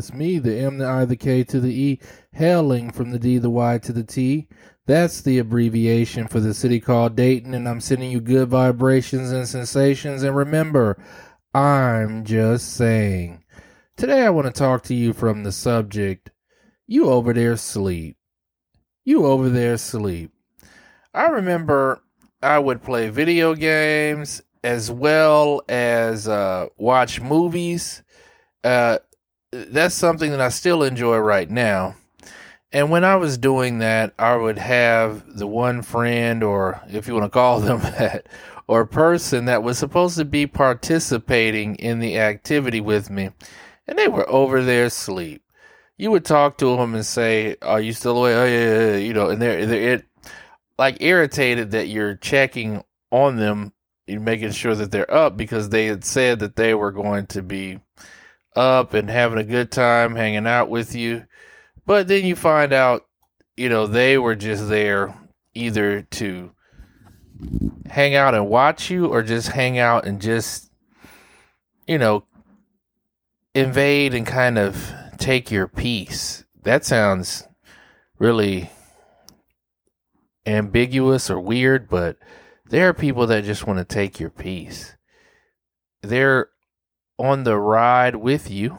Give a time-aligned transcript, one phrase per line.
[0.00, 2.00] It's me, the M, the I, the K to the E,
[2.32, 4.48] hailing from the D, the Y to the T.
[4.86, 9.46] That's the abbreviation for the city called Dayton, and I'm sending you good vibrations and
[9.46, 10.22] sensations.
[10.22, 10.96] And remember,
[11.52, 13.44] I'm just saying.
[13.98, 16.30] Today I want to talk to you from the subject
[16.86, 18.16] You over there sleep.
[19.04, 20.32] You over there sleep.
[21.12, 22.00] I remember
[22.42, 28.02] I would play video games as well as uh, watch movies.
[28.64, 28.96] Uh,
[29.52, 31.96] that's something that I still enjoy right now.
[32.72, 37.14] And when I was doing that, I would have the one friend, or if you
[37.14, 38.26] want to call them that,
[38.68, 43.30] or person that was supposed to be participating in the activity with me,
[43.86, 45.42] and they were over there asleep.
[45.98, 48.96] You would talk to them and say, "Are you still awake?" Oh yeah, yeah, yeah.
[48.96, 50.04] you know, and they're, they're it
[50.78, 53.72] like irritated that you're checking on them,
[54.06, 57.42] you're making sure that they're up because they had said that they were going to
[57.42, 57.80] be
[58.56, 61.24] up and having a good time hanging out with you
[61.90, 63.06] but then you find out,
[63.56, 65.12] you know, they were just there
[65.54, 66.52] either to
[67.86, 70.70] hang out and watch you or just hang out and just,
[71.88, 72.22] you know,
[73.56, 76.44] invade and kind of take your peace.
[76.62, 77.48] That sounds
[78.20, 78.70] really
[80.46, 82.18] ambiguous or weird, but
[82.66, 84.94] there are people that just want to take your peace.
[86.02, 86.50] They're
[87.20, 88.78] on the ride with you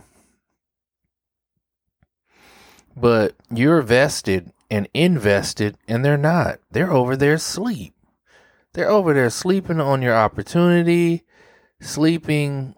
[2.95, 6.59] but you're vested and invested, and they're not.
[6.71, 7.93] They're over there asleep.
[8.73, 11.23] They're over there sleeping on your opportunity,
[11.81, 12.75] sleeping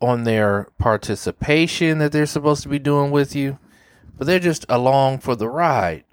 [0.00, 3.58] on their participation that they're supposed to be doing with you,
[4.16, 6.04] but they're just along for the ride.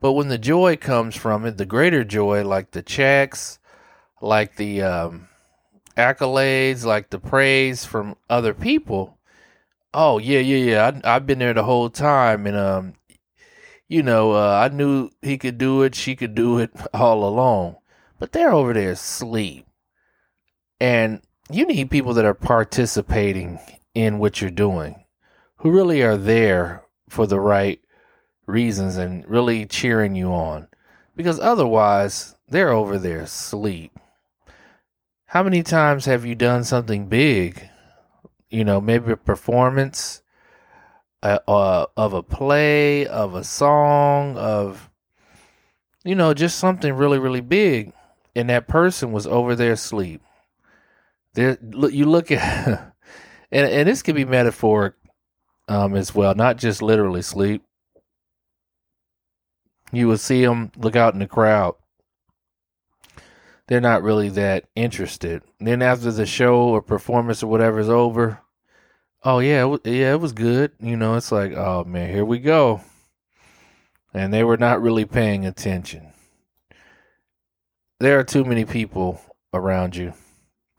[0.00, 3.60] But when the joy comes from it, the greater joy, like the checks,
[4.20, 5.28] like the um,
[5.96, 9.18] accolades, like the praise from other people,
[9.94, 11.00] Oh yeah, yeah, yeah.
[11.04, 12.94] I, I've been there the whole time, and um,
[13.88, 17.76] you know, uh, I knew he could do it, she could do it all along,
[18.18, 19.66] but they're over there asleep,
[20.80, 21.20] and
[21.50, 23.58] you need people that are participating
[23.94, 25.04] in what you're doing,
[25.56, 27.80] who really are there for the right
[28.46, 30.68] reasons and really cheering you on,
[31.14, 33.92] because otherwise they're over there asleep.
[35.32, 37.68] How many times have you done something big?
[38.52, 40.22] you know, maybe a performance
[41.22, 44.90] uh, uh, of a play, of a song, of,
[46.04, 47.92] you know, just something really, really big.
[48.36, 50.22] And that person was over there asleep.
[51.32, 52.94] There, look, you look at,
[53.50, 54.94] and, and this could be metaphoric
[55.66, 57.62] um, as well, not just literally sleep.
[59.92, 61.74] You would see them look out in the crowd.
[63.72, 65.40] They're not really that interested.
[65.58, 68.42] then after the show or performance or whatever is over,
[69.24, 70.72] oh yeah, yeah, it was good.
[70.78, 72.82] You know, it's like, oh man, here we go.
[74.12, 76.12] And they were not really paying attention.
[77.98, 79.22] There are too many people
[79.54, 80.12] around you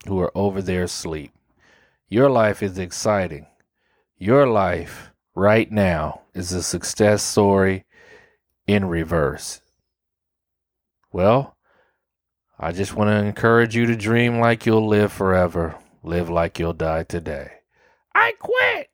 [0.06, 1.32] who are over there asleep.
[2.08, 3.48] Your life is exciting.
[4.18, 7.86] Your life right now is a success story
[8.68, 9.62] in reverse.
[11.10, 11.53] Well,
[12.58, 16.72] I just want to encourage you to dream like you'll live forever, live like you'll
[16.72, 17.50] die today.
[18.14, 18.90] I quit.